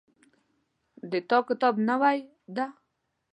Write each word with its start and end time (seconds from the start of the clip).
د 1.11 1.13
تا 1.29 1.37
کتاب 1.47 1.73
نوی 1.89 2.19
ده 2.55 2.65